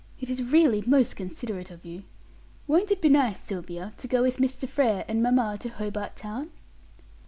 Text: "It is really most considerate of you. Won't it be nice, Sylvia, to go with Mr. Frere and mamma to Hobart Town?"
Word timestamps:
"It 0.19 0.31
is 0.31 0.41
really 0.41 0.81
most 0.87 1.15
considerate 1.15 1.69
of 1.69 1.85
you. 1.85 2.01
Won't 2.65 2.89
it 2.89 3.03
be 3.03 3.09
nice, 3.09 3.39
Sylvia, 3.39 3.93
to 3.97 4.07
go 4.07 4.23
with 4.23 4.37
Mr. 4.37 4.67
Frere 4.67 5.05
and 5.07 5.21
mamma 5.21 5.57
to 5.59 5.69
Hobart 5.69 6.15
Town?" 6.15 6.49